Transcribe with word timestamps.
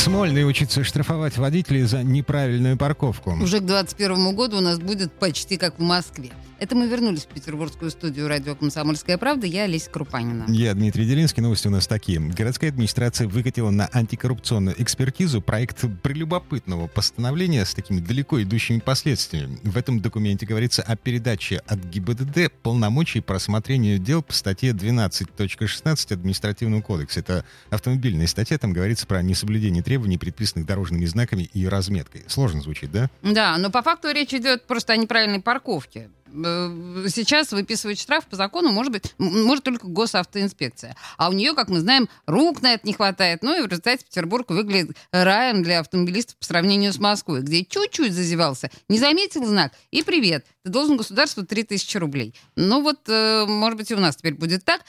Смольный 0.00 0.44
учится 0.44 0.82
штрафовать 0.82 1.36
водителей 1.36 1.82
за 1.82 2.02
неправильную 2.02 2.78
парковку. 2.78 3.32
Уже 3.32 3.58
к 3.58 3.66
2021 3.66 4.34
году 4.34 4.56
у 4.56 4.60
нас 4.62 4.78
будет 4.78 5.12
почти 5.12 5.58
как 5.58 5.78
в 5.78 5.82
Москве. 5.82 6.30
Это 6.60 6.76
мы 6.76 6.88
вернулись 6.88 7.22
в 7.22 7.28
петербургскую 7.28 7.90
студию 7.90 8.28
радио 8.28 8.54
«Комсомольская 8.54 9.16
правда». 9.16 9.46
Я 9.46 9.62
Олеся 9.62 9.88
Крупанина. 9.88 10.44
Я 10.48 10.74
Дмитрий 10.74 11.06
Делинский. 11.06 11.42
Новости 11.42 11.68
у 11.68 11.70
нас 11.70 11.86
такие. 11.86 12.20
Городская 12.20 12.68
администрация 12.68 13.28
выкатила 13.28 13.70
на 13.70 13.88
антикоррупционную 13.90 14.80
экспертизу 14.80 15.40
проект 15.40 15.82
прелюбопытного 16.02 16.86
постановления 16.86 17.64
с 17.64 17.72
такими 17.72 18.00
далеко 18.00 18.42
идущими 18.42 18.78
последствиями. 18.78 19.58
В 19.62 19.74
этом 19.78 20.00
документе 20.00 20.44
говорится 20.44 20.82
о 20.82 20.96
передаче 20.96 21.62
от 21.66 21.78
ГИБДД 21.78 22.52
полномочий 22.62 23.20
по 23.22 23.34
рассмотрению 23.34 23.98
дел 23.98 24.22
по 24.22 24.34
статье 24.34 24.72
12.16 24.72 26.12
Административного 26.12 26.82
кодекса. 26.82 27.20
Это 27.20 27.44
автомобильная 27.70 28.26
статья, 28.26 28.58
там 28.58 28.74
говорится 28.74 29.06
про 29.06 29.22
несоблюдение 29.22 29.82
требований, 29.90 30.18
предписанных 30.18 30.66
дорожными 30.66 31.04
знаками 31.04 31.50
и 31.52 31.66
разметкой. 31.66 32.22
Сложно 32.28 32.60
звучит, 32.62 32.92
да? 32.92 33.10
Да, 33.22 33.58
но 33.58 33.70
по 33.70 33.82
факту 33.82 34.12
речь 34.12 34.32
идет 34.32 34.64
просто 34.68 34.92
о 34.92 34.96
неправильной 34.96 35.40
парковке. 35.40 36.10
Э, 36.32 37.06
сейчас 37.08 37.50
выписывать 37.50 37.98
штраф 37.98 38.24
по 38.26 38.36
закону 38.36 38.70
может 38.70 38.92
быть 38.92 39.12
может 39.18 39.64
только 39.64 39.88
госавтоинспекция. 39.88 40.94
А 41.16 41.28
у 41.28 41.32
нее, 41.32 41.54
как 41.54 41.68
мы 41.68 41.80
знаем, 41.80 42.08
рук 42.26 42.62
на 42.62 42.74
это 42.74 42.86
не 42.86 42.92
хватает. 42.92 43.42
Ну 43.42 43.58
и 43.58 43.62
в 43.62 43.66
результате 43.66 44.04
Петербург 44.04 44.48
выглядит 44.50 44.96
раем 45.10 45.64
для 45.64 45.80
автомобилистов 45.80 46.36
по 46.36 46.44
сравнению 46.44 46.92
с 46.92 47.00
Москвой, 47.00 47.42
где 47.42 47.64
чуть-чуть 47.64 48.12
зазевался, 48.12 48.70
не 48.88 49.00
заметил 49.00 49.44
знак, 49.44 49.72
и 49.90 50.04
привет, 50.04 50.46
ты 50.62 50.70
должен 50.70 50.98
государству 50.98 51.44
3000 51.44 51.96
рублей. 51.96 52.36
Ну 52.54 52.80
вот, 52.80 53.00
э, 53.08 53.44
может 53.44 53.76
быть, 53.76 53.90
и 53.90 53.94
у 53.94 53.98
нас 53.98 54.14
теперь 54.14 54.34
будет 54.34 54.64
так. 54.64 54.82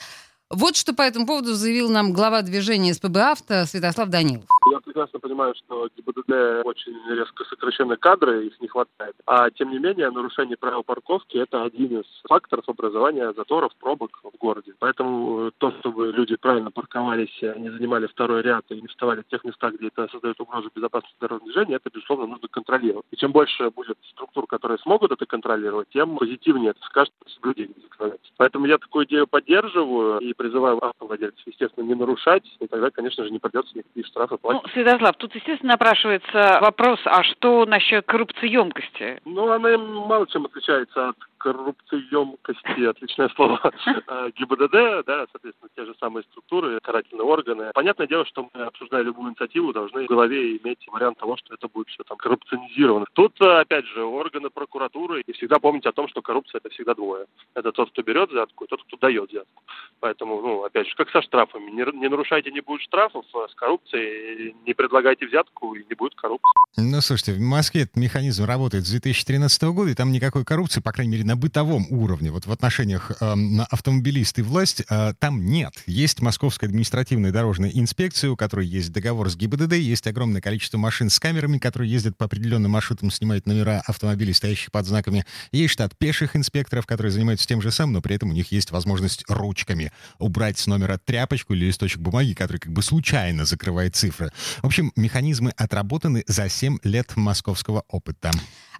Вот 0.53 0.75
что 0.75 0.93
по 0.93 1.01
этому 1.01 1.25
поводу 1.25 1.53
заявил 1.53 1.89
нам 1.89 2.11
глава 2.11 2.41
движения 2.41 2.93
СПБ 2.93 3.17
«Авто» 3.17 3.63
Святослав 3.65 4.09
Данилов. 4.09 4.43
Я 4.69 4.79
прекрасно 4.81 5.19
понимаю, 5.19 5.55
что 5.55 5.87
ГИБДД 5.95 6.65
очень 6.65 6.93
резко 7.09 7.45
сокращены 7.45 7.95
кадры, 7.95 8.47
их 8.47 8.59
не 8.59 8.67
хватает. 8.67 9.15
А 9.25 9.49
тем 9.49 9.71
не 9.71 9.79
менее, 9.79 10.11
нарушение 10.11 10.57
правил 10.57 10.83
парковки– 10.83 11.37
это 11.37 11.63
один 11.63 12.01
из 12.01 12.05
факторов 12.27 12.67
образования 12.67 13.31
заторов, 13.33 13.71
пробок 13.79 14.19
в 14.23 14.37
городе. 14.37 14.73
Поэтому 14.79 15.47
э, 15.47 15.51
то, 15.57 15.71
чтобы 15.79 16.11
люди 16.11 16.35
правильно 16.35 16.69
парковались, 16.69 17.37
э, 17.41 17.57
не 17.57 17.69
занимали 17.69 18.07
второй 18.07 18.41
ряд 18.41 18.65
и 18.69 18.81
не 18.81 18.87
вставали 18.87 19.21
в 19.21 19.27
тех 19.27 19.45
местах, 19.45 19.75
где 19.75 19.87
это 19.87 20.09
создает 20.11 20.39
угрозу 20.41 20.69
безопасности 20.75 21.15
дорожного 21.21 21.51
движения, 21.51 21.75
это, 21.75 21.89
безусловно, 21.93 22.27
нужно 22.27 22.49
контролировать. 22.49 23.05
И 23.11 23.15
чем 23.15 23.31
больше 23.31 23.69
будет 23.69 23.97
структур, 24.11 24.47
которые 24.47 24.79
смогут 24.79 25.13
это 25.13 25.25
контролировать, 25.25 25.87
тем 25.93 26.17
позитивнее 26.17 26.71
это 26.71 26.81
скажет 26.85 27.13
соблюдение 27.27 27.75
законодательства. 27.81 28.20
Поэтому 28.41 28.65
я 28.65 28.79
такую 28.79 29.05
идею 29.05 29.27
поддерживаю 29.27 30.19
и 30.19 30.33
призываю 30.33 30.83
автовладельцев, 30.83 31.45
естественно, 31.45 31.85
не 31.85 31.93
нарушать, 31.93 32.41
и 32.59 32.65
тогда, 32.65 32.89
конечно 32.89 33.23
же, 33.23 33.29
не 33.29 33.37
придется 33.37 33.77
никакие 33.77 34.03
штрафы 34.03 34.37
платить. 34.37 34.63
Ну, 34.63 34.69
Святослав, 34.73 35.15
тут, 35.17 35.35
естественно, 35.35 35.73
напрашивается 35.73 36.57
вопрос, 36.59 36.99
а 37.05 37.21
что 37.21 37.67
насчет 37.67 38.03
коррупциемкости? 38.07 39.21
Ну, 39.25 39.51
она 39.51 39.77
мало 39.77 40.25
чем 40.25 40.47
отличается 40.47 41.09
от 41.09 41.17
коррупциемкости, 41.41 42.85
отличное 42.85 43.29
слово, 43.29 43.59
а, 44.07 44.29
ГИБДД, 44.37 45.05
да, 45.05 45.25
соответственно, 45.31 45.69
те 45.75 45.85
же 45.85 45.95
самые 45.99 46.23
структуры, 46.23 46.79
карательные 46.81 47.25
органы. 47.25 47.71
Понятное 47.73 48.07
дело, 48.07 48.25
что 48.25 48.47
мы, 48.53 48.61
обсуждая 48.63 49.01
любую 49.01 49.31
инициативу, 49.31 49.73
должны 49.73 50.05
в 50.05 50.07
голове 50.07 50.57
иметь 50.57 50.85
вариант 50.87 51.17
того, 51.17 51.37
что 51.37 51.53
это 51.55 51.67
будет 51.67 51.87
все 51.89 52.03
там 52.03 52.17
коррупционизировано. 52.17 53.05
Тут, 53.13 53.41
опять 53.41 53.85
же, 53.87 54.03
органы 54.03 54.49
прокуратуры, 54.49 55.21
и 55.21 55.33
всегда 55.33 55.57
помнить 55.57 55.85
о 55.87 55.91
том, 55.91 56.07
что 56.07 56.21
коррупция 56.21 56.59
это 56.59 56.69
всегда 56.69 56.93
двое. 56.93 57.25
Это 57.55 57.71
тот, 57.71 57.89
кто 57.89 58.03
берет 58.03 58.29
взятку, 58.29 58.65
и 58.65 58.67
тот, 58.67 58.83
кто 58.83 58.97
дает 58.97 59.29
взятку. 59.29 59.63
Поэтому, 59.99 60.41
ну, 60.41 60.63
опять 60.63 60.87
же, 60.87 60.95
как 60.95 61.09
со 61.09 61.21
штрафами. 61.21 61.71
Не, 61.71 61.99
не 61.99 62.07
нарушайте, 62.07 62.51
не 62.51 62.61
будет 62.61 62.81
штрафов, 62.81 63.25
а 63.33 63.47
с 63.47 63.55
коррупцией 63.55 64.55
не 64.65 64.73
предлагайте 64.73 65.25
взятку, 65.25 65.73
и 65.73 65.83
не 65.89 65.95
будет 65.95 66.13
коррупции. 66.15 66.51
Ну, 66.77 67.01
слушайте, 67.01 67.33
в 67.33 67.39
Москве 67.39 67.83
этот 67.83 67.97
механизм 67.97 68.45
работает 68.45 68.85
с 68.85 68.91
2013 68.91 69.63
года, 69.63 69.91
и 69.91 69.95
там 69.95 70.11
никакой 70.11 70.45
коррупции, 70.45 70.81
по 70.81 70.91
крайней 70.91 71.13
мере, 71.13 71.30
на 71.31 71.37
бытовом 71.37 71.87
уровне, 71.89 72.29
вот 72.29 72.45
в 72.45 72.51
отношениях 72.51 73.09
э, 73.21 73.35
автомобилист 73.69 74.37
и 74.39 74.41
власть, 74.41 74.83
э, 74.89 75.13
там 75.17 75.45
нет. 75.45 75.71
Есть 75.87 76.21
Московская 76.21 76.65
административная 76.65 77.31
дорожная 77.31 77.69
инспекция, 77.69 78.31
у 78.31 78.35
которой 78.35 78.67
есть 78.67 78.91
договор 78.91 79.29
с 79.29 79.37
ГИБДД, 79.37 79.75
есть 79.75 80.07
огромное 80.07 80.41
количество 80.41 80.77
машин 80.77 81.09
с 81.09 81.21
камерами, 81.21 81.57
которые 81.57 81.89
ездят 81.89 82.17
по 82.17 82.25
определенным 82.25 82.71
маршрутам, 82.71 83.09
снимают 83.11 83.45
номера 83.45 83.81
автомобилей, 83.85 84.33
стоящих 84.33 84.73
под 84.73 84.85
знаками. 84.85 85.25
Есть 85.53 85.75
штат 85.75 85.97
пеших 85.97 86.35
инспекторов, 86.35 86.85
которые 86.85 87.13
занимаются 87.13 87.47
тем 87.47 87.61
же 87.61 87.71
самым, 87.71 87.93
но 87.93 88.01
при 88.01 88.17
этом 88.17 88.31
у 88.31 88.33
них 88.33 88.51
есть 88.51 88.71
возможность 88.71 89.23
ручками 89.29 89.93
убрать 90.19 90.59
с 90.59 90.67
номера 90.67 90.97
тряпочку 90.97 91.53
или 91.53 91.67
листочек 91.67 92.01
бумаги, 92.01 92.33
который 92.33 92.57
как 92.57 92.73
бы 92.73 92.83
случайно 92.83 93.45
закрывает 93.45 93.95
цифры. 93.95 94.33
В 94.61 94.65
общем, 94.65 94.91
механизмы 94.97 95.51
отработаны 95.55 96.25
за 96.27 96.49
7 96.49 96.79
лет 96.83 97.15
московского 97.15 97.85
опыта. 97.87 98.31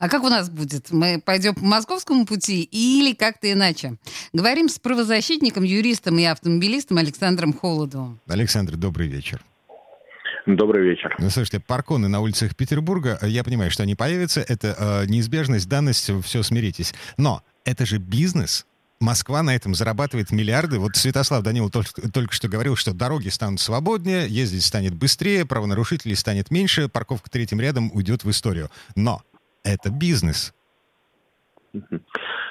А 0.01 0.09
как 0.09 0.23
у 0.23 0.29
нас 0.29 0.49
будет? 0.49 0.89
Мы 0.89 1.21
пойдем 1.23 1.53
по 1.53 1.63
московскому 1.63 2.25
пути 2.25 2.63
или 2.63 3.13
как-то 3.13 3.51
иначе? 3.51 3.97
Говорим 4.33 4.67
с 4.67 4.79
правозащитником, 4.79 5.61
юристом 5.61 6.17
и 6.17 6.23
автомобилистом 6.23 6.97
Александром 6.97 7.53
Холодовым. 7.53 8.19
Александр, 8.27 8.77
добрый 8.77 9.07
вечер. 9.07 9.43
Добрый 10.47 10.89
вечер. 10.89 11.15
Ну, 11.19 11.29
слушайте, 11.29 11.59
парконы 11.59 12.07
на 12.07 12.19
улицах 12.19 12.55
Петербурга, 12.55 13.19
я 13.21 13.43
понимаю, 13.43 13.69
что 13.69 13.83
они 13.83 13.93
появятся, 13.93 14.41
это 14.41 14.75
э, 14.75 15.05
неизбежность, 15.05 15.69
данность, 15.69 16.09
все, 16.23 16.41
смиритесь. 16.41 16.95
Но 17.17 17.43
это 17.63 17.85
же 17.85 17.99
бизнес, 17.99 18.65
Москва 18.99 19.43
на 19.43 19.55
этом 19.55 19.75
зарабатывает 19.75 20.31
миллиарды. 20.31 20.79
Вот 20.79 20.95
Святослав 20.95 21.43
Данилов 21.43 21.71
только, 21.71 22.09
только 22.11 22.33
что 22.33 22.47
говорил, 22.47 22.75
что 22.75 22.93
дороги 22.93 23.29
станут 23.29 23.59
свободнее, 23.59 24.27
ездить 24.27 24.63
станет 24.63 24.95
быстрее, 24.95 25.45
правонарушителей 25.45 26.15
станет 26.15 26.49
меньше, 26.49 26.89
парковка 26.89 27.29
третьим 27.29 27.61
рядом 27.61 27.91
уйдет 27.93 28.23
в 28.23 28.29
историю. 28.31 28.71
Но 28.95 29.21
это 29.63 29.91
бизнес. 29.91 30.53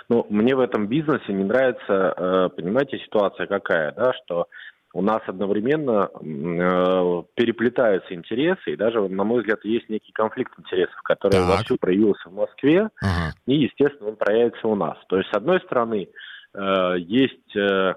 Ну, 0.09 0.27
мне 0.29 0.57
в 0.57 0.61
этом 0.61 0.87
бизнесе 0.87 1.33
не 1.33 1.45
нравится, 1.45 2.15
э, 2.17 2.49
понимаете, 2.57 2.99
ситуация 2.99 3.47
какая, 3.47 3.93
да, 3.93 4.13
что 4.25 4.49
у 4.93 5.03
нас 5.03 5.23
одновременно 5.27 6.09
э, 6.13 7.23
переплетаются 7.35 8.15
интересы, 8.15 8.73
и 8.73 8.77
даже, 8.77 9.01
на 9.09 9.25
мой 9.25 9.41
взгляд, 9.41 9.65
есть 9.65 9.89
некий 9.89 10.11
конфликт 10.11 10.53
интересов, 10.59 10.97
который 11.03 11.33
так. 11.33 11.49
вовсю 11.49 11.77
проявился 11.77 12.29
в 12.29 12.35
Москве, 12.35 12.89
ага. 13.01 13.35
и, 13.47 13.55
естественно, 13.55 14.09
он 14.11 14.17
проявится 14.17 14.67
у 14.67 14.75
нас. 14.75 14.97
То 15.09 15.19
есть, 15.19 15.31
с 15.31 15.37
одной 15.37 15.61
стороны, 15.61 16.09
Э, 16.53 16.97
есть 16.99 17.57
э, 17.57 17.95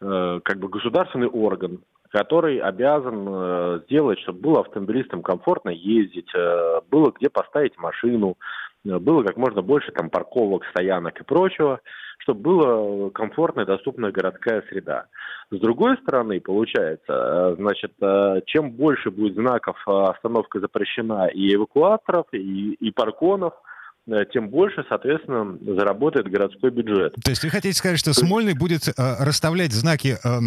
э, 0.00 0.40
как 0.44 0.58
бы 0.58 0.68
государственный 0.68 1.28
орган, 1.28 1.82
который 2.12 2.58
обязан 2.58 3.82
сделать, 3.84 4.20
чтобы 4.20 4.40
было 4.40 4.60
автомобилистам 4.60 5.22
комфортно 5.22 5.70
ездить, 5.70 6.30
было 6.90 7.12
где 7.18 7.30
поставить 7.30 7.76
машину, 7.78 8.36
было 8.84 9.22
как 9.22 9.36
можно 9.36 9.62
больше 9.62 9.92
там 9.92 10.10
парковок, 10.10 10.64
стоянок 10.70 11.18
и 11.20 11.24
прочего, 11.24 11.80
чтобы 12.18 12.40
была 12.40 13.10
комфортная, 13.10 13.64
доступная 13.64 14.12
городская 14.12 14.62
среда. 14.68 15.06
С 15.50 15.58
другой 15.58 15.96
стороны, 15.98 16.40
получается, 16.40 17.56
значит, 17.56 17.92
чем 18.46 18.72
больше 18.72 19.10
будет 19.10 19.34
знаков 19.34 19.76
остановка 19.86 20.60
запрещена 20.60 21.28
и 21.28 21.54
эвакуаторов, 21.54 22.26
и, 22.32 22.74
и 22.74 22.90
парконов– 22.90 23.54
Э, 23.64 23.71
тем 24.32 24.48
больше, 24.48 24.84
соответственно, 24.88 25.58
заработает 25.60 26.28
городской 26.28 26.70
бюджет. 26.70 27.14
То 27.22 27.30
есть 27.30 27.42
вы 27.44 27.50
хотите 27.50 27.76
сказать, 27.76 27.98
что 27.98 28.12
Смольный 28.12 28.54
будет 28.54 28.88
э, 28.88 28.92
расставлять 29.20 29.72
знаки, 29.72 30.16
э, 30.22 30.38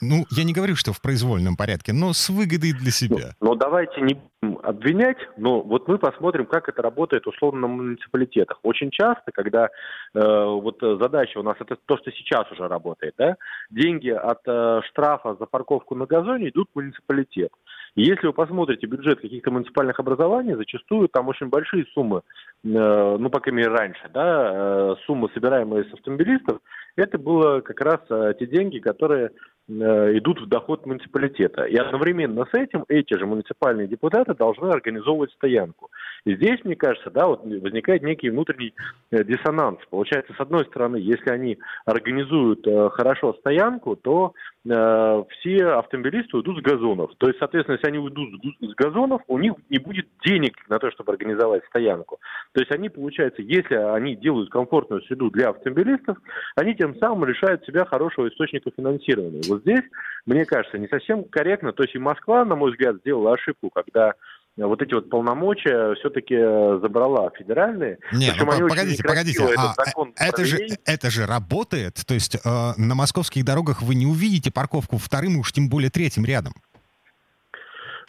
ну, 0.00 0.24
я 0.30 0.44
не 0.44 0.52
говорю, 0.52 0.74
что 0.74 0.92
в 0.92 1.00
произвольном 1.02 1.56
порядке, 1.56 1.92
но 1.92 2.12
с 2.12 2.28
выгодой 2.30 2.72
для 2.72 2.90
себя? 2.90 3.34
Ну, 3.40 3.48
но 3.48 3.54
давайте 3.54 4.00
не 4.00 4.18
обвинять, 4.56 5.18
но 5.36 5.60
вот 5.60 5.88
мы 5.88 5.98
посмотрим, 5.98 6.46
как 6.46 6.68
это 6.68 6.80
работает 6.82 7.26
условно 7.26 7.62
на 7.62 7.66
муниципалитетах. 7.68 8.58
Очень 8.62 8.90
часто, 8.90 9.32
когда 9.32 9.66
э, 9.66 9.68
вот 10.14 10.78
задача 10.80 11.38
у 11.38 11.42
нас, 11.42 11.56
это 11.60 11.76
то, 11.86 11.96
что 11.98 12.10
сейчас 12.12 12.50
уже 12.52 12.68
работает, 12.68 13.14
да, 13.18 13.36
деньги 13.70 14.10
от 14.10 14.40
э, 14.46 14.80
штрафа 14.88 15.36
за 15.38 15.46
парковку 15.46 15.94
на 15.94 16.06
газоне 16.06 16.48
идут 16.48 16.68
в 16.72 16.76
муниципалитет. 16.76 17.50
И 17.94 18.02
если 18.02 18.28
вы 18.28 18.32
посмотрите 18.32 18.86
бюджет 18.86 19.20
каких-то 19.20 19.50
муниципальных 19.50 19.98
образований, 19.98 20.54
зачастую 20.54 21.08
там 21.08 21.28
очень 21.28 21.48
большие 21.48 21.84
суммы, 21.94 22.18
э, 22.18 23.16
ну, 23.18 23.30
по 23.30 23.40
крайней 23.40 23.62
мере, 23.62 23.74
раньше, 23.74 24.08
да, 24.12 24.50
э, 24.52 24.94
суммы, 25.06 25.28
собираемые 25.34 25.84
с 25.84 25.92
автомобилистов, 25.92 26.60
это 26.96 27.18
было 27.18 27.60
как 27.60 27.80
раз 27.80 28.00
э, 28.10 28.34
те 28.38 28.46
деньги, 28.46 28.78
которые 28.78 29.32
идут 29.68 30.40
в 30.40 30.46
доход 30.46 30.86
муниципалитета. 30.86 31.64
И 31.64 31.76
одновременно 31.76 32.46
с 32.46 32.54
этим 32.54 32.84
эти 32.88 33.14
же 33.14 33.26
муниципальные 33.26 33.86
депутаты 33.86 34.34
должны 34.34 34.68
организовывать 34.68 35.32
стоянку. 35.32 35.90
И 36.24 36.34
здесь, 36.36 36.62
мне 36.64 36.76
кажется, 36.76 37.10
да, 37.10 37.26
вот 37.26 37.44
возникает 37.44 38.02
некий 38.02 38.30
внутренний 38.30 38.74
э, 39.10 39.24
диссонанс. 39.24 39.78
Получается, 39.90 40.34
с 40.34 40.40
одной 40.40 40.64
стороны, 40.66 40.96
если 40.96 41.30
они 41.30 41.58
организуют 41.84 42.66
э, 42.66 42.90
хорошо 42.90 43.34
стоянку, 43.34 43.96
то 43.96 44.32
э, 44.64 45.24
все 45.30 45.66
автомобилисты 45.66 46.36
уйдут 46.36 46.58
с 46.58 46.62
газонов. 46.62 47.12
То 47.18 47.28
есть, 47.28 47.38
соответственно, 47.38 47.76
если 47.76 47.88
они 47.88 47.98
уйдут 47.98 48.28
с 48.60 48.74
газонов, 48.74 49.22
у 49.28 49.38
них 49.38 49.54
не 49.70 49.78
будет 49.78 50.06
денег 50.24 50.54
на 50.68 50.78
то, 50.78 50.90
чтобы 50.90 51.12
организовать 51.12 51.64
стоянку. 51.66 52.18
То 52.52 52.60
есть 52.60 52.72
они, 52.72 52.88
получается, 52.88 53.42
если 53.42 53.74
они 53.74 54.16
делают 54.16 54.50
комфортную 54.50 55.02
среду 55.02 55.30
для 55.30 55.50
автомобилистов, 55.50 56.18
они 56.56 56.74
тем 56.74 56.96
самым 56.96 57.28
лишают 57.28 57.64
себя 57.64 57.84
хорошего 57.84 58.28
источника 58.28 58.70
финансирования. 58.76 59.40
Вот 59.58 59.62
здесь, 59.62 59.84
мне 60.26 60.44
кажется, 60.44 60.78
не 60.78 60.88
совсем 60.88 61.24
корректно. 61.24 61.72
То 61.72 61.82
есть 61.82 61.94
и 61.94 61.98
Москва, 61.98 62.44
на 62.44 62.54
мой 62.54 62.70
взгляд, 62.70 62.96
сделала 62.96 63.34
ошибку, 63.34 63.70
когда 63.70 64.14
вот 64.56 64.82
эти 64.82 64.92
вот 64.94 65.08
полномочия 65.08 65.94
все-таки 65.96 66.36
забрала 66.80 67.30
федеральные. 67.36 67.98
Нет, 68.12 68.34
ну, 68.38 68.46
погодите, 68.46 69.04
погодите, 69.04 69.44
а, 69.56 69.74
это, 70.16 70.44
же, 70.44 70.58
это 70.84 71.10
же 71.10 71.26
работает? 71.26 71.94
То 72.06 72.14
есть 72.14 72.36
э, 72.36 72.72
на 72.76 72.94
московских 72.94 73.44
дорогах 73.44 73.82
вы 73.82 73.94
не 73.94 74.06
увидите 74.06 74.50
парковку 74.50 74.98
вторым, 74.98 75.38
уж 75.38 75.52
тем 75.52 75.68
более 75.68 75.90
третьим 75.90 76.24
рядом? 76.24 76.54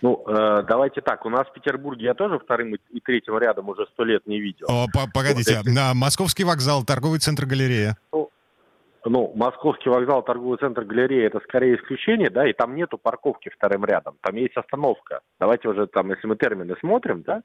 Ну, 0.02 0.24
э, 0.28 0.64
давайте 0.68 1.02
так, 1.02 1.26
у 1.26 1.30
нас 1.30 1.48
в 1.48 1.54
Петербурге 1.54 2.06
я 2.06 2.14
тоже 2.16 2.40
вторым 2.40 2.74
и 2.74 3.00
третьим 3.00 3.38
рядом 3.38 3.70
уже 3.70 3.86
сто 3.94 4.04
лет 4.04 4.26
не 4.26 4.40
видел. 4.40 4.66
О, 4.70 4.88
погодите, 5.14 5.58
вот, 5.58 5.66
на 5.66 5.94
Московский 5.94 6.46
вокзал, 6.46 6.84
торговый 6.84 7.20
центр 7.20 7.46
галерея. 7.46 7.98
Ну, 8.12 8.30
ну, 9.06 9.32
Московский 9.36 9.90
вокзал, 9.90 10.24
торговый 10.24 10.58
центр, 10.58 10.84
галерея, 10.84 11.28
это 11.28 11.40
скорее 11.42 11.76
исключение, 11.76 12.30
да, 12.30 12.48
и 12.48 12.54
там 12.54 12.76
нету 12.76 12.98
парковки 12.98 13.50
вторым 13.50 13.86
рядом, 13.86 14.18
там 14.22 14.36
есть 14.36 14.58
остановка. 14.58 15.22
Давайте 15.40 15.70
уже 15.70 15.88
там, 15.88 16.10
если 16.10 16.28
мы 16.28 16.36
термины 16.36 16.76
смотрим, 16.80 17.24
да, 17.24 17.42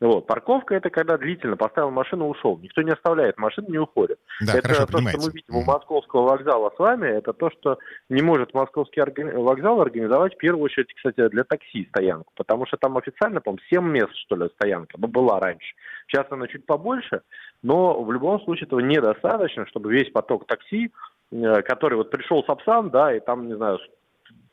вот, 0.00 0.26
парковка 0.26 0.74
это 0.74 0.90
когда 0.90 1.16
длительно 1.16 1.56
поставил 1.56 1.90
машину, 1.90 2.28
ушел. 2.28 2.58
Никто 2.58 2.82
не 2.82 2.90
оставляет 2.90 3.38
машину, 3.38 3.68
не 3.70 3.78
уходит. 3.78 4.18
Да, 4.44 4.58
это 4.58 4.68
хорошо, 4.68 4.86
то, 4.86 4.98
что 4.98 5.18
мы 5.18 5.32
видим 5.32 5.56
у 5.56 5.64
московского 5.64 6.28
вокзала 6.28 6.72
с 6.74 6.78
вами, 6.78 7.06
это 7.06 7.32
то, 7.32 7.48
что 7.50 7.78
не 8.08 8.20
может 8.20 8.54
московский 8.54 9.00
вокзал 9.00 9.80
организовать 9.80 10.34
в 10.34 10.38
первую 10.38 10.64
очередь, 10.64 10.92
кстати, 10.94 11.28
для 11.28 11.44
такси 11.44 11.86
стоянку, 11.86 12.32
потому 12.36 12.66
что 12.66 12.76
там 12.76 12.98
официально, 12.98 13.40
по-моему, 13.40 13.62
7 13.70 13.88
мест, 13.88 14.14
что 14.16 14.36
ли, 14.36 14.48
стоянка, 14.56 14.96
ну, 14.98 15.06
была 15.06 15.38
раньше. 15.38 15.74
Сейчас 16.08 16.26
она 16.30 16.48
чуть 16.48 16.66
побольше, 16.66 17.22
но 17.64 18.02
в 18.02 18.12
любом 18.12 18.40
случае 18.42 18.66
этого 18.66 18.80
недостаточно, 18.80 19.66
чтобы 19.66 19.90
весь 19.90 20.12
поток 20.12 20.46
такси, 20.46 20.92
э, 21.32 21.62
который 21.62 21.94
вот 21.94 22.10
пришел 22.10 22.44
Сапсан, 22.44 22.90
да, 22.90 23.14
и 23.16 23.20
там, 23.20 23.48
не 23.48 23.56
знаю, 23.56 23.78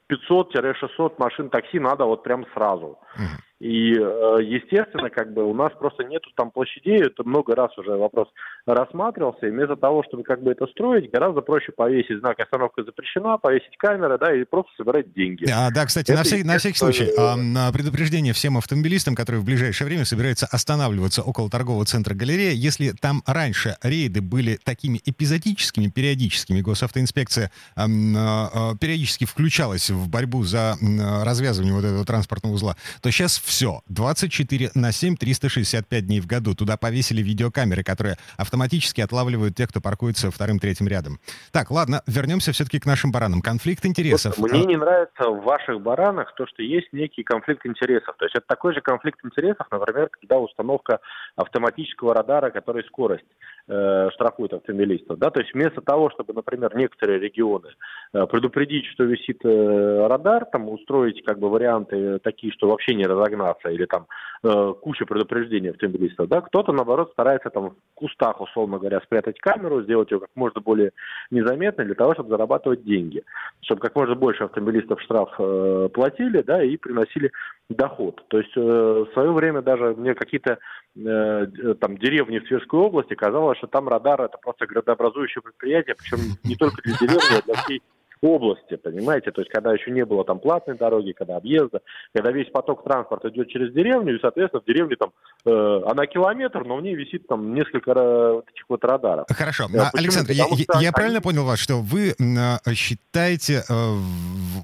500-600 0.10 1.16
машин 1.18 1.50
такси 1.50 1.80
надо 1.80 2.06
вот 2.06 2.24
прям 2.24 2.46
сразу. 2.54 2.98
Uh-huh. 3.18 3.42
И, 3.62 3.94
э, 3.94 4.38
естественно, 4.42 5.12
как 5.12 5.34
бы 5.34 5.44
у 5.44 5.54
нас 5.54 5.72
просто 5.78 6.04
нету 6.04 6.32
там 6.36 6.50
площадей, 6.50 7.00
это 7.00 7.24
много 7.24 7.54
раз 7.54 7.78
уже 7.78 7.92
вопрос 7.92 8.28
рассматривался, 8.66 9.46
и 9.46 9.52
вместо 9.52 9.76
того, 9.76 10.04
чтобы 10.08 10.24
как 10.24 10.42
бы 10.42 10.50
это 10.52 10.66
строить, 10.66 11.12
гораздо 11.12 11.42
проще 11.42 11.72
повесить 11.72 12.20
знак 12.22 12.40
«Остановка 12.40 12.84
запрещена», 12.84 13.38
повесить 13.38 13.78
камеры, 13.78 14.18
да, 14.18 14.34
и 14.34 14.46
просто 14.46 14.72
собирать 14.78 15.14
деньги. 15.14 15.46
А, 15.48 15.70
да, 15.70 15.86
кстати, 15.86 16.10
это 16.10 16.22
на, 16.22 16.24
всякий, 16.24 16.44
на 16.44 16.58
всякий 16.58 16.78
случай, 16.80 17.08
а, 17.16 17.36
на 17.36 17.72
предупреждение 17.72 18.34
всем 18.34 18.58
автомобилистам, 18.58 19.14
которые 19.14 19.44
в 19.44 19.46
ближайшее 19.46 19.88
время 19.88 20.06
собираются 20.06 20.48
останавливаться 20.48 21.22
около 21.22 21.48
торгового 21.48 21.86
центра 21.86 22.16
галерея, 22.16 22.54
если 22.54 22.94
там 23.00 23.22
раньше 23.28 23.78
рейды 23.84 24.22
были 24.22 24.58
такими 24.64 25.00
эпизодическими, 25.06 25.88
периодическими, 25.88 26.62
госавтоинспекция 26.62 27.52
а, 27.76 27.86
а, 27.86 28.76
периодически 28.76 29.26
включалась 29.26 29.92
в 29.92 30.10
борьбу 30.10 30.42
за 30.42 30.78
развязывание 31.24 31.76
вот 31.76 31.86
этого 31.86 32.06
транспортного 32.06 32.56
узла, 32.56 32.76
то 33.02 33.12
сейчас 33.12 33.51
все. 33.52 33.82
24 33.90 34.72
на 34.76 34.94
7, 34.94 35.18
365 35.18 36.08
дней 36.08 36.22
в 36.22 36.26
году. 36.26 36.56
Туда 36.56 36.78
повесили 36.78 37.22
видеокамеры, 37.22 37.84
которые 37.84 38.16
автоматически 38.38 39.02
отлавливают 39.02 39.56
тех, 39.56 39.70
кто 39.70 39.82
паркуется 39.82 40.32
вторым-третьим 40.32 40.88
рядом. 40.88 41.20
Так, 41.52 41.70
ладно, 41.70 42.02
вернемся 42.08 42.54
все-таки 42.54 42.80
к 42.80 42.86
нашим 42.86 43.12
баранам. 43.12 43.42
Конфликт 43.42 43.86
интересов. 43.86 44.38
Вот 44.38 44.52
мне 44.52 44.64
не 44.64 44.78
нравится 44.78 45.30
в 45.30 45.44
ваших 45.44 45.82
баранах 45.82 46.34
то, 46.36 46.48
что 46.48 46.64
есть 46.64 46.94
некий 46.94 47.24
конфликт 47.24 47.66
интересов. 47.66 48.16
То 48.18 48.26
есть 48.26 48.36
это 48.36 48.46
такой 48.48 48.74
же 48.74 48.80
конфликт 48.80 49.20
интересов, 49.26 49.68
например, 49.70 50.08
когда 50.10 50.40
установка 50.40 51.00
автоматического 51.36 52.14
радара, 52.14 52.52
который 52.52 52.86
скорость 52.86 53.26
э, 53.68 54.10
штрафует 54.14 54.54
автомобилистов. 54.54 55.20
Да? 55.20 55.30
То 55.30 55.42
есть 55.42 55.54
вместо 55.54 55.82
того, 55.82 56.10
чтобы, 56.12 56.34
например, 56.34 56.74
некоторые 56.76 57.20
регионы 57.20 57.68
э, 58.14 58.26
предупредить, 58.28 58.86
что 58.94 59.04
висит 59.04 59.44
э, 59.44 60.08
радар, 60.08 60.46
там 60.46 60.70
устроить 60.70 61.22
как 61.26 61.38
бы 61.38 61.50
варианты 61.50 62.20
такие, 62.20 62.54
что 62.54 62.70
вообще 62.70 62.96
не 62.96 63.06
разогнаться, 63.42 63.70
или 63.70 63.86
там 63.86 64.08
э, 64.44 64.74
куча 64.82 65.06
предупреждений 65.06 65.72
автомобилистов, 65.72 66.28
да, 66.28 66.42
кто-то, 66.42 66.72
наоборот, 66.72 67.12
старается 67.14 67.50
там 67.50 67.72
в 67.72 67.76
кустах, 67.96 68.42
условно 68.42 68.78
говоря, 68.78 69.02
спрятать 69.02 69.40
камеру, 69.40 69.82
сделать 69.84 70.12
ее 70.12 70.20
как 70.20 70.30
можно 70.36 70.62
более 70.62 70.92
незаметной 71.32 71.86
для 71.86 71.96
того, 71.96 72.14
чтобы 72.14 72.30
зарабатывать 72.30 72.84
деньги, 72.84 73.24
чтобы 73.62 73.82
как 73.82 73.96
можно 73.96 74.16
больше 74.16 74.44
автомобилистов 74.44 75.02
штраф 75.02 75.30
э, 75.40 75.90
платили, 75.94 76.42
да, 76.42 76.64
и 76.64 76.78
приносили 76.78 77.32
доход. 77.70 78.24
То 78.28 78.38
есть 78.38 78.56
э, 78.56 78.62
в 78.62 79.14
свое 79.14 79.32
время 79.32 79.62
даже 79.62 79.96
мне 79.96 80.14
какие-то 80.14 80.60
э, 80.96 81.48
там 81.80 81.98
деревни 81.98 82.40
в 82.40 82.48
Тверской 82.48 82.80
области 82.80 83.14
казалось, 83.16 83.58
что 83.58 83.68
там 83.68 83.88
радар 83.88 84.22
это 84.22 84.38
просто 84.38 84.68
градообразующее 84.68 85.42
предприятие, 85.42 85.96
причем 85.96 86.18
не 86.44 86.56
только 86.56 86.82
для 86.84 86.94
деревни, 86.94 87.40
а 87.40 87.42
для 87.46 87.54
всей 87.56 87.82
области, 88.22 88.76
понимаете, 88.76 89.32
то 89.32 89.42
есть 89.42 89.52
когда 89.52 89.74
еще 89.74 89.92
не 89.92 90.06
было 90.06 90.24
там 90.24 90.40
платной 90.40 90.78
дороги, 90.78 91.12
когда 91.12 91.38
объезда, 91.38 91.82
когда 92.14 92.32
весь 92.32 92.50
поток 92.50 92.84
транспорта 92.84 93.30
идет 93.30 93.50
через 93.50 93.74
деревню, 93.74 94.16
и, 94.16 94.22
соответственно, 94.22 94.62
в 94.62 94.66
деревне 94.66 94.96
там, 94.96 95.12
э, 95.46 95.82
она 95.88 96.06
километр, 96.06 96.64
но 96.64 96.78
в 96.78 96.82
ней 96.82 96.96
висит 96.96 97.28
там 97.28 97.54
несколько 97.54 97.94
вот 98.34 98.46
этих 98.50 98.66
вот 98.70 98.84
радаров. 98.84 99.26
Хорошо. 99.30 99.68
Э, 99.74 99.90
Александр, 99.94 100.32
я, 100.32 100.46
я, 100.52 100.82
я 100.82 100.92
правильно 100.92 101.22
понял 101.22 101.46
вас, 101.46 101.60
что 101.60 101.78
вы 101.78 102.14
э, 102.18 102.74
считаете 102.74 103.64
э, 103.68 103.74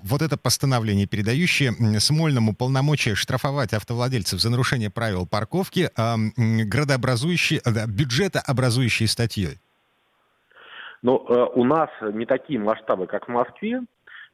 вот 0.04 0.22
это 0.22 0.38
постановление, 0.38 1.08
передающее 1.08 1.74
Смольному 2.00 2.56
полномочия 2.56 3.16
штрафовать 3.16 3.74
автовладельцев 3.74 4.40
за 4.40 4.50
нарушение 4.50 4.90
правил 4.90 5.26
парковки, 5.26 5.90
э, 5.96 6.16
градообразующей, 6.38 7.60
э, 7.66 7.88
бюджетообразующей 7.88 9.08
статьей? 9.08 9.58
Но 11.08 11.24
э, 11.26 11.48
у 11.56 11.64
нас 11.64 11.90
не 12.02 12.26
такие 12.26 12.60
масштабы, 12.60 13.08
как 13.08 13.30
в 13.30 13.32
Москве. 13.32 13.80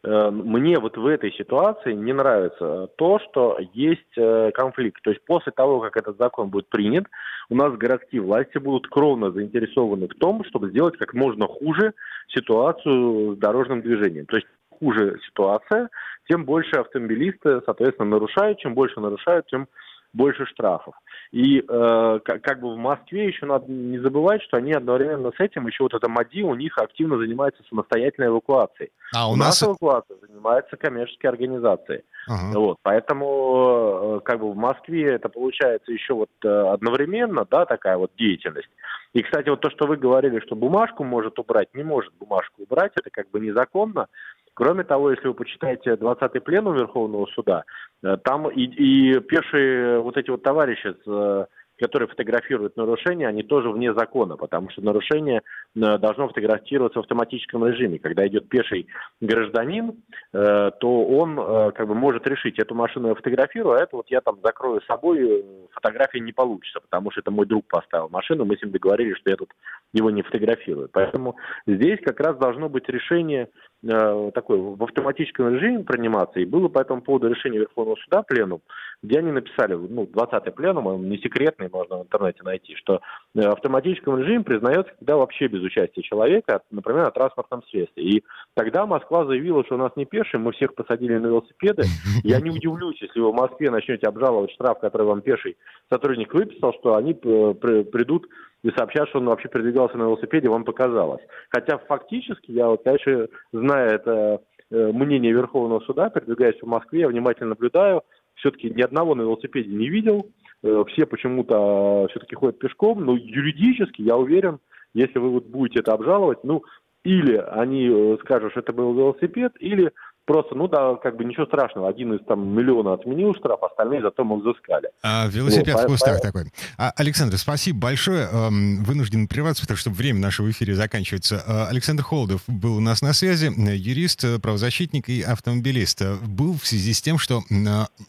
Э, 0.04 0.32
мне 0.32 0.80
вот 0.80 0.98
в 0.98 1.06
этой 1.06 1.32
ситуации 1.34 1.94
не 1.94 2.14
нравится 2.14 2.88
то, 2.98 3.20
что 3.20 3.60
есть 3.74 4.18
э, 4.18 4.50
конфликт. 4.56 5.00
То 5.04 5.12
есть 5.12 5.24
после 5.24 5.52
того, 5.52 5.82
как 5.82 5.98
этот 5.98 6.18
закон 6.18 6.50
будет 6.50 6.68
принят, 6.70 7.06
у 7.50 7.56
нас 7.56 7.78
городские 7.78 8.24
власти 8.24 8.58
будут 8.58 8.88
кровно 8.88 9.30
заинтересованы 9.30 10.08
в 10.08 10.16
том, 10.16 10.44
чтобы 10.46 10.72
сделать 10.72 10.98
как 10.98 11.14
можно 11.14 11.46
хуже 11.46 11.94
ситуацию 12.30 13.36
с 13.36 13.38
дорожным 13.38 13.84
движением. 13.84 14.26
То 14.26 14.38
есть 14.38 14.48
хуже 14.72 15.20
ситуация, 15.28 15.92
тем 16.28 16.44
больше 16.44 16.72
автомобилисты, 16.78 17.62
соответственно, 17.68 18.10
нарушают. 18.10 18.58
Чем 18.58 18.74
больше 18.74 19.00
нарушают, 19.00 19.46
тем 19.46 19.68
больше 20.14 20.46
штрафов. 20.46 20.96
И 21.32 21.60
э, 21.60 22.20
как, 22.24 22.42
как 22.42 22.62
бы 22.62 22.74
в 22.74 22.78
Москве 22.78 23.28
еще 23.28 23.46
надо 23.46 23.72
не 23.72 23.98
забывать, 24.00 24.42
что 24.44 24.58
они 24.58 24.72
одновременно 24.72 25.32
с 25.36 25.40
этим 25.40 25.68
еще 25.68 25.84
вот 25.84 25.94
это 25.94 26.08
МАДИ 26.08 26.44
у 26.44 26.54
них 26.54 26.78
активно 26.78 27.18
занимается 27.18 27.64
самостоятельной 27.68 28.28
эвакуацией. 28.28 28.92
А 29.16 29.28
у, 29.28 29.34
у 29.34 29.36
нас 29.36 29.62
эвакуация 29.64 30.18
занимается 30.22 30.78
коммерческие 30.78 31.30
организации. 31.30 32.04
Ага. 32.28 32.60
Вот, 32.60 32.78
поэтому 32.84 34.18
э, 34.18 34.20
как 34.24 34.40
бы 34.40 34.52
в 34.52 34.56
Москве 34.56 35.14
это 35.14 35.30
получается 35.30 35.92
еще 35.92 36.14
вот 36.14 36.30
э, 36.46 36.48
одновременно, 36.48 37.46
да, 37.50 37.66
такая 37.66 37.98
вот 37.98 38.12
деятельность. 38.18 38.70
И, 39.14 39.22
кстати, 39.22 39.50
вот 39.50 39.62
то, 39.62 39.70
что 39.70 39.86
вы 39.86 39.98
говорили, 39.98 40.40
что 40.40 40.56
бумажку 40.56 41.04
может 41.04 41.38
убрать, 41.38 41.68
не 41.74 41.84
может 41.84 42.14
бумажку 42.20 42.64
убрать, 42.64 42.92
это 42.96 43.10
как 43.12 43.30
бы 43.30 43.40
незаконно. 43.40 44.08
Кроме 44.54 44.84
того, 44.84 45.12
если 45.12 45.28
вы 45.28 45.34
почитаете 45.34 45.94
20-й 45.94 46.42
пленум 46.42 46.76
Верховного 46.76 47.26
суда, 47.28 47.64
э, 48.04 48.18
там 48.24 48.50
и, 48.50 48.64
и 48.64 49.20
пешие 49.20 50.00
вот 50.00 50.16
эти 50.18 50.30
вот 50.30 50.44
товарищи, 50.44 50.96
э, 51.08 51.46
которые 51.80 52.08
фотографируют 52.08 52.78
нарушения, 52.78 53.28
они 53.28 53.42
тоже 53.42 53.72
вне 53.72 53.96
закона, 53.96 54.38
потому 54.38 54.70
что 54.70 54.84
нарушение 54.84 55.42
э, 55.76 55.98
должно 55.98 56.28
фотографироваться 56.28 57.00
в 57.00 57.02
автоматическом 57.02 57.66
режиме. 57.66 57.98
Когда 57.98 58.28
идет 58.28 58.48
пеший 58.48 58.88
гражданин, 59.22 60.04
то 60.32 60.78
он 60.82 61.36
как 61.74 61.88
бы 61.88 61.96
может 61.96 62.28
решить, 62.28 62.60
эту 62.60 62.76
машину 62.76 63.08
я 63.08 63.16
фотографирую, 63.16 63.76
а 63.76 63.82
эту 63.82 63.98
вот 63.98 64.06
я 64.10 64.22
там 64.22 64.40
закрою 64.44 64.82
собой, 64.82 65.44
фотографии 65.72 66.20
не 66.20 66.32
получится, 66.32 66.80
потому 66.80 67.10
что 67.12 67.22
это 67.22 67.32
мой 67.32 67.48
друг 67.48 67.66
поставил 67.68 68.10
машину, 68.10 68.46
мы 68.46 68.56
с 68.56 68.62
ним 68.62 68.72
договорились, 68.72 69.18
что 69.18 69.32
я 69.32 69.36
тут 69.36 69.50
его 69.94 70.12
не 70.12 70.22
фотографирую. 70.22 70.90
Поэтому 70.92 71.38
здесь 71.66 72.00
как 72.02 72.20
раз 72.20 72.38
должно 72.38 72.70
быть 72.70 72.88
решение 72.88 73.50
такой 73.86 74.60
в 74.60 74.82
автоматическом 74.82 75.54
режиме 75.54 75.84
приниматься, 75.84 76.40
и 76.40 76.46
было 76.46 76.70
по 76.70 76.80
этому 76.80 77.02
поводу 77.02 77.28
решение 77.28 77.60
Верховного 77.60 77.98
суда 77.98 78.24
пленум, 78.24 78.62
где 79.02 79.20
они 79.20 79.32
написали, 79.32 79.74
ну, 79.74 80.04
20-й 80.04 80.52
пленум, 80.52 80.88
он 80.88 81.10
не 81.10 81.18
секретный, 81.18 81.70
можно 81.70 81.98
в 81.98 82.04
интернете 82.04 82.44
найти, 82.44 82.76
что 82.76 83.02
э, 83.36 83.42
автоматическом 83.42 84.18
режиме 84.18 84.44
признается, 84.44 84.94
когда 84.98 85.18
вообще 85.18 85.48
без 85.48 85.62
участия 85.62 86.02
человека, 86.02 86.62
например, 86.72 87.04
на 87.04 87.12
транспортном 87.12 87.64
средстве. 87.64 88.04
И 88.04 88.24
тогда 88.54 88.86
Москва 88.86 89.26
заявила, 89.26 89.66
что 89.66 89.76
у 89.76 89.80
нас 89.80 89.92
не 89.98 90.06
пешие, 90.06 90.40
мы 90.40 90.54
всех 90.54 90.76
посадили 90.76 91.18
на 91.18 91.28
велосипеды. 91.28 91.84
Я 92.24 92.40
не 92.40 92.52
удивлюсь, 92.52 93.02
если 93.02 93.20
вы 93.20 93.32
в 93.32 93.36
Москве 93.36 93.70
начнете 93.70 94.08
обжаловать 94.08 94.52
штраф, 94.52 94.80
который 94.80 95.06
вам 95.06 95.22
пеший 95.22 95.58
сотрудник 95.90 96.34
выписал, 96.34 96.74
что 96.80 96.96
они 96.96 97.12
э, 97.12 97.16
придут 97.16 98.28
и 98.64 98.72
сообщат, 98.72 99.10
что 99.10 99.20
он 99.20 99.26
вообще 99.26 99.50
передвигался 99.50 99.98
на 99.98 100.04
велосипеде, 100.04 100.50
вам 100.50 100.64
показалось. 100.64 101.22
Хотя 101.50 101.78
фактически, 101.78 102.52
я 102.52 102.68
вот, 102.68 102.84
конечно, 102.84 103.28
зная 103.52 103.96
это 103.96 104.42
э, 104.72 104.92
мнение 104.92 105.34
Верховного 105.34 105.82
суда, 105.82 106.10
передвигаясь 106.10 106.62
в 106.62 106.66
Москве, 106.66 107.02
я 107.02 107.08
внимательно 107.10 107.50
наблюдаю, 107.50 108.04
все-таки 108.36 108.70
ни 108.70 108.82
одного 108.82 109.16
на 109.16 109.22
велосипеде 109.22 109.70
не 109.70 109.90
видел, 109.90 110.30
э, 110.64 110.84
все 110.88 111.06
почему-то 111.06 112.08
все-таки 112.10 112.36
ходят 112.36 112.60
пешком, 112.60 113.04
но 113.04 113.16
юридически, 113.16 114.02
я 114.02 114.16
уверен, 114.16 114.60
если 114.94 115.20
вы 115.20 115.30
вот 115.30 115.46
будете 115.46 115.82
это 115.82 115.92
обжаловать, 115.94 116.44
ну, 116.44 116.64
или 117.04 117.36
они 117.36 117.90
э, 117.92 118.18
скажут, 118.22 118.52
что 118.52 118.62
это 118.62 118.72
был 118.72 118.94
велосипед, 118.94 119.54
или 119.60 119.92
Просто, 120.26 120.56
ну 120.56 120.70
да, 120.70 120.96
как 120.96 121.18
бы 121.18 121.26
ничего 121.26 121.46
страшного. 121.46 121.90
Один 121.90 122.14
из 122.14 122.26
там 122.26 122.48
миллиона 122.48 122.94
отменил 122.94 123.36
штраф, 123.36 123.62
остальные 123.62 124.02
зато 124.02 124.24
мы 124.24 124.40
взыскали. 124.40 124.90
А, 125.02 125.28
велосипед 125.28 125.76
вот, 125.76 125.84
в 125.84 125.88
кустах 125.88 126.18
по... 126.18 126.22
такой. 126.22 126.46
А, 126.78 126.94
Александр, 126.96 127.38
спасибо 127.38 127.80
большое. 127.80 128.30
Эм, 128.32 128.84
вынужден 128.86 129.28
прерваться, 129.28 129.64
потому 129.64 129.78
что 129.78 129.90
время 129.90 130.20
нашего 130.20 130.50
эфира 130.50 130.76
заканчивается. 130.76 131.44
А, 131.46 131.68
Александр 131.68 132.04
Холодов 132.04 132.44
был 132.48 132.78
у 132.78 132.80
нас 132.80 133.02
на 133.02 133.12
связи, 133.12 133.52
юрист, 133.76 134.26
правозащитник 134.42 135.10
и 135.10 135.22
автомобилист. 135.22 136.02
Был 136.26 136.54
в 136.54 136.66
связи 136.66 136.94
с 136.94 137.02
тем, 137.02 137.18
что 137.18 137.42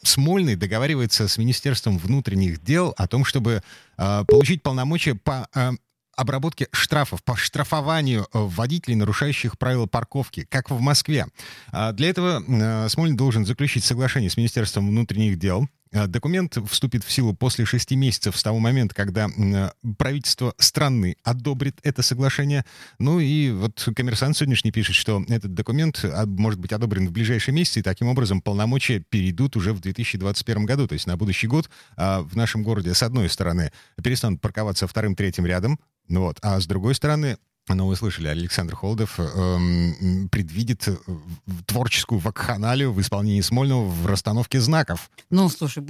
Смольный 0.03 0.55
договаривается 0.55 1.27
с 1.27 1.37
Министерством 1.37 1.99
внутренних 1.99 2.63
дел 2.63 2.95
о 2.97 3.09
том, 3.09 3.25
чтобы 3.25 3.63
получить 3.97 4.63
полномочия 4.63 5.15
по 5.15 5.49
обработки 6.17 6.69
штрафов, 6.73 7.23
по 7.23 7.37
штрафованию 7.37 8.23
э, 8.23 8.27
водителей, 8.33 8.97
нарушающих 8.97 9.59
правила 9.59 9.87
парковки, 9.87 10.47
как 10.49 10.71
в 10.71 10.81
Москве. 10.81 11.27
А 11.73 11.93
для 11.93 12.11
этого 12.11 12.43
э, 12.47 12.89
Смольный 12.89 13.17
должен 13.17 13.47
заключить 13.47 13.85
соглашение 13.85 14.31
с 14.31 14.37
Министерством 14.37 14.89
внутренних 14.89 15.39
дел, 15.39 15.69
Э, 15.95 16.09
документ 16.09 16.59
вступит 16.69 17.05
в 17.05 17.13
силу 17.13 17.35
после 17.35 17.65
шести 17.65 17.95
месяцев 17.95 18.37
с 18.37 18.43
того 18.43 18.59
момента, 18.59 18.95
когда 18.95 19.29
правительство 19.97 20.53
страны 20.59 21.17
одобрит 21.23 21.79
это 21.85 22.03
соглашение. 22.03 22.65
Ну 22.99 23.21
и 23.21 23.53
вот 23.53 23.89
коммерсант 23.95 24.37
сегодняшний 24.37 24.73
пишет, 24.73 24.97
что 24.97 25.25
этот 25.29 25.55
документ 25.55 26.05
а, 26.05 26.27
может 26.27 26.59
быть 26.59 26.73
одобрен 26.73 27.07
в 27.09 27.13
ближайшие 27.13 27.55
месяцы, 27.55 27.79
и 27.79 27.83
таким 27.83 28.09
образом 28.09 28.41
полномочия 28.41 28.99
перейдут 28.99 29.57
уже 29.57 29.73
в 29.73 29.81
2021 29.81 30.67
году. 30.67 30.89
То 30.89 30.95
есть 30.95 31.07
на 31.07 31.17
будущий 31.17 31.47
год 31.47 31.71
а, 31.97 32.23
в 32.23 32.35
нашем 32.35 32.65
городе, 32.65 32.93
с 32.93 33.03
одной 33.03 33.29
стороны, 33.29 33.71
перестанут 34.03 34.41
парковаться 34.41 34.89
вторым-третьим 34.89 35.47
рядом, 35.47 35.79
вот, 36.09 36.39
а 36.43 36.61
с 36.61 36.67
другой 36.67 36.95
стороны, 36.95 37.39
но 37.69 37.87
вы 37.87 37.97
слышали, 37.97 38.29
Александр 38.29 38.77
Холодов 38.77 39.19
эм, 39.19 40.29
предвидит 40.31 40.87
э, 40.87 40.97
творческую 41.65 42.19
вакханалию 42.19 42.93
в 42.93 43.01
исполнении 43.01 43.41
Смольного 43.41 43.87
в 43.87 44.07
расстановке 44.07 44.61
знаков. 44.61 45.11
Ну, 45.31 45.49
слушай, 45.49 45.83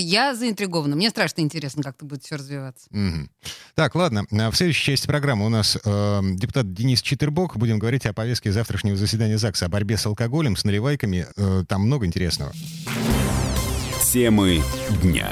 я 0.00 0.34
заинтригована. 0.34 0.96
Мне 0.96 1.10
страшно 1.10 1.42
интересно, 1.42 1.82
как 1.82 1.96
это 1.96 2.06
будет 2.06 2.24
все 2.24 2.36
развиваться. 2.36 2.88
Угу. 2.90 3.28
Так, 3.74 3.94
ладно. 3.94 4.24
В 4.30 4.54
следующей 4.54 4.84
части 4.84 5.06
программы 5.06 5.44
у 5.44 5.50
нас 5.50 5.76
э, 5.84 6.20
депутат 6.36 6.72
Денис 6.72 7.02
Читербок. 7.02 7.58
Будем 7.58 7.78
говорить 7.78 8.06
о 8.06 8.14
повестке 8.14 8.50
завтрашнего 8.50 8.96
заседания 8.96 9.36
ЗАГСа, 9.36 9.66
о 9.66 9.68
борьбе 9.68 9.98
с 9.98 10.06
алкоголем, 10.06 10.56
с 10.56 10.64
наливайками. 10.64 11.26
Э, 11.36 11.64
там 11.68 11.82
много 11.82 12.06
интересного. 12.06 12.52
Темы 14.10 14.62
дня. 15.02 15.30